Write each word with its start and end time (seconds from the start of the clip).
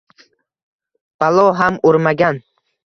Balo 1.23 1.47
ham 1.63 1.81
urmagan… 1.93 2.45